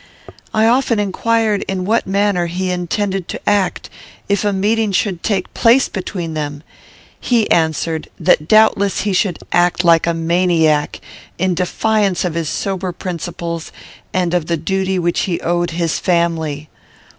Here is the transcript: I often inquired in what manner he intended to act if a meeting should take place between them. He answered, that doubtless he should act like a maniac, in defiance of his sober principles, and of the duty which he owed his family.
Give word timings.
I 0.51 0.65
often 0.65 0.99
inquired 0.99 1.63
in 1.67 1.85
what 1.85 2.07
manner 2.07 2.47
he 2.47 2.71
intended 2.71 3.27
to 3.27 3.41
act 3.47 3.87
if 4.27 4.43
a 4.43 4.51
meeting 4.51 4.91
should 4.91 5.21
take 5.21 5.53
place 5.53 5.87
between 5.89 6.33
them. 6.33 6.63
He 7.19 7.47
answered, 7.51 8.09
that 8.19 8.47
doubtless 8.47 9.01
he 9.01 9.13
should 9.13 9.37
act 9.51 9.83
like 9.83 10.07
a 10.07 10.15
maniac, 10.15 11.01
in 11.37 11.53
defiance 11.53 12.25
of 12.25 12.33
his 12.33 12.49
sober 12.49 12.91
principles, 12.91 13.71
and 14.11 14.33
of 14.33 14.47
the 14.47 14.57
duty 14.57 14.97
which 14.97 15.19
he 15.29 15.39
owed 15.41 15.69
his 15.69 15.99
family. 15.99 16.67